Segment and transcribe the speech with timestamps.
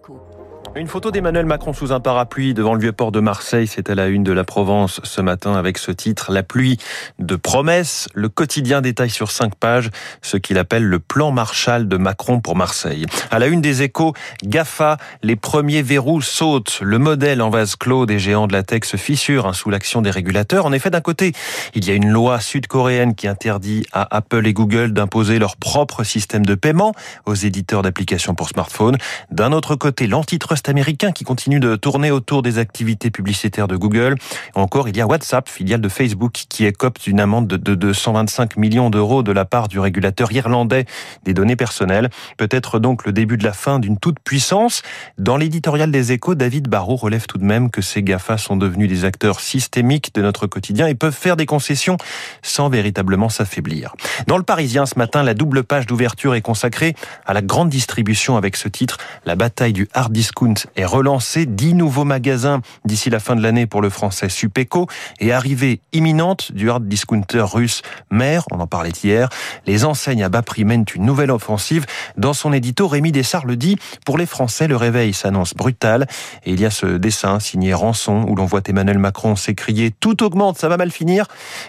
[0.00, 0.59] 苦。
[0.76, 4.06] Une photo d'Emmanuel Macron sous un parapluie devant le vieux port de Marseille, c'est à la
[4.06, 6.78] une de la Provence ce matin avec ce titre La pluie
[7.18, 8.08] de promesses.
[8.14, 9.90] Le quotidien détaille sur cinq pages
[10.22, 13.04] ce qu'il appelle le plan Marshall de Macron pour Marseille.
[13.32, 14.14] À la une des échos,
[14.44, 16.78] GAFA, les premiers verrous sautent.
[16.82, 20.02] Le modèle en vase clos des géants de la tech se fissure hein, sous l'action
[20.02, 20.66] des régulateurs.
[20.66, 21.32] En effet, d'un côté,
[21.74, 26.04] il y a une loi sud-coréenne qui interdit à Apple et Google d'imposer leur propre
[26.04, 26.94] système de paiement
[27.26, 28.98] aux éditeurs d'applications pour smartphones.
[29.32, 34.16] D'un autre côté, l'antitrust américain qui continue de tourner autour des activités publicitaires de Google.
[34.54, 38.90] Encore, il y a WhatsApp, filiale de Facebook, qui écope d'une amende de 225 millions
[38.90, 40.84] d'euros de la part du régulateur irlandais
[41.24, 42.10] des données personnelles.
[42.36, 44.82] Peut-être donc le début de la fin d'une toute puissance.
[45.18, 48.88] Dans l'éditorial des échos, David Barrault relève tout de même que ces GAFA sont devenus
[48.88, 51.96] des acteurs systémiques de notre quotidien et peuvent faire des concessions
[52.42, 53.94] sans véritablement s'affaiblir.
[54.26, 56.94] Dans le Parisien, ce matin, la double page d'ouverture est consacrée
[57.26, 61.46] à la grande distribution avec ce titre, la bataille du hard discount est relancé.
[61.46, 64.86] Dix nouveaux magasins d'ici la fin de l'année pour le français Supeco
[65.18, 69.28] et arrivée imminente du hard discounter russe Mer, on en parlait hier.
[69.66, 71.86] Les enseignes à bas prix mènent une nouvelle offensive.
[72.16, 76.06] Dans son édito, Rémi Dessart le dit, pour les Français, le réveil s'annonce brutal.
[76.44, 80.22] Et il y a ce dessin signé Rançon où l'on voit Emmanuel Macron s'écrier «Tout
[80.22, 81.26] augmente, ça va mal finir»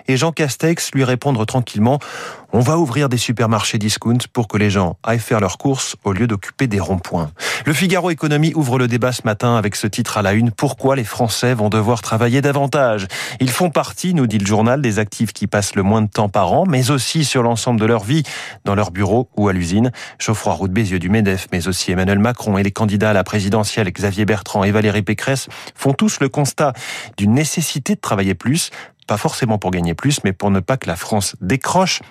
[0.08, 2.00] et Jean Castex lui répondre tranquillement
[2.54, 6.12] «On va ouvrir des supermarchés discount pour que les gens aillent faire leurs courses au
[6.12, 7.32] lieu d'occuper des ronds-points.»
[7.66, 10.52] Le Figaro Économie ouvre le débat ce matin avec ce titre à la une.
[10.52, 13.08] Pourquoi les Français vont devoir travailler davantage?
[13.40, 16.28] Ils font partie, nous dit le journal, des actifs qui passent le moins de temps
[16.28, 18.24] par an, mais aussi sur l'ensemble de leur vie,
[18.66, 19.92] dans leur bureau ou à l'usine.
[20.20, 23.90] Geoffroy Roux Bézieux du MEDEF, mais aussi Emmanuel Macron et les candidats à la présidentielle
[23.92, 26.74] Xavier Bertrand et Valérie Pécresse font tous le constat
[27.16, 28.72] d'une nécessité de travailler plus,
[29.08, 32.02] pas forcément pour gagner plus, mais pour ne pas que la France décroche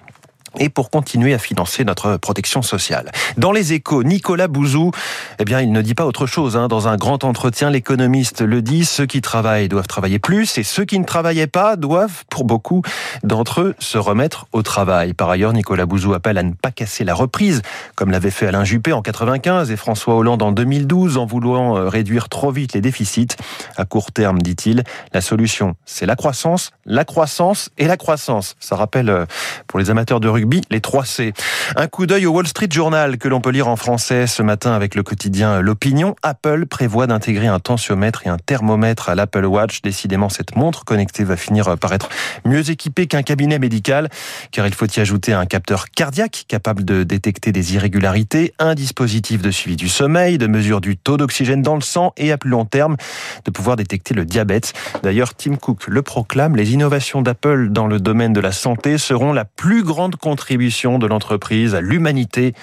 [0.59, 3.11] et pour continuer à financer notre protection sociale.
[3.37, 4.91] Dans les échos, Nicolas Bouzou,
[5.39, 6.57] eh bien, il ne dit pas autre chose.
[6.57, 6.69] Hein.
[6.69, 10.85] Dans un grand entretien, l'économiste le dit, ceux qui travaillent doivent travailler plus et ceux
[10.85, 12.83] qui ne travaillaient pas doivent, pour beaucoup
[13.23, 15.15] d'entre eux, se remettre au travail.
[15.15, 17.63] Par ailleurs, Nicolas Bouzou appelle à ne pas casser la reprise,
[17.95, 21.89] comme l'avait fait Alain Juppé en 95 et François Hollande en 2012, en voulant euh,
[21.89, 23.29] réduire trop vite les déficits.
[23.77, 28.57] À court terme, dit-il, la solution, c'est la croissance, la croissance et la croissance.
[28.61, 29.27] Ça rappelle, euh,
[29.67, 30.29] pour les amateurs de
[30.71, 31.33] les 3 C.
[31.77, 34.73] Un coup d'œil au Wall Street Journal que l'on peut lire en français ce matin
[34.73, 36.17] avec le quotidien L'Opinion.
[36.23, 39.83] Apple prévoit d'intégrer un tensiomètre et un thermomètre à l'Apple Watch.
[39.83, 42.09] Décidément, cette montre connectée va finir par être
[42.45, 44.09] mieux équipée qu'un cabinet médical,
[44.51, 49.43] car il faut y ajouter un capteur cardiaque capable de détecter des irrégularités, un dispositif
[49.43, 52.51] de suivi du sommeil, de mesure du taux d'oxygène dans le sang et à plus
[52.51, 52.97] long terme
[53.45, 54.73] de pouvoir détecter le diabète.
[55.03, 59.33] D'ailleurs, Tim Cook le proclame, les innovations d'Apple dans le domaine de la santé seront
[59.33, 62.55] la plus grande contribution de l'entreprise à l'humanité.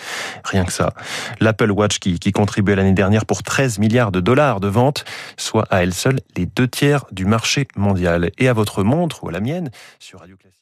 [0.46, 0.94] Rien que ça.
[1.42, 5.04] L'Apple Watch qui, qui contribuait l'année dernière pour 13 milliards de dollars de ventes,
[5.36, 8.32] soit à elle seule les deux tiers du marché mondial.
[8.38, 9.70] Et à votre montre ou à la mienne
[10.00, 10.58] sur Radio Classique.